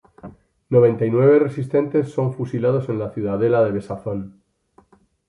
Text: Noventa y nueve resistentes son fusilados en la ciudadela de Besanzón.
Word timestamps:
Noventa 0.69 1.05
y 1.05 1.11
nueve 1.11 1.37
resistentes 1.37 2.11
son 2.11 2.33
fusilados 2.33 2.89
en 2.89 2.97
la 2.97 3.11
ciudadela 3.11 3.63
de 3.63 3.71
Besanzón. 3.71 4.41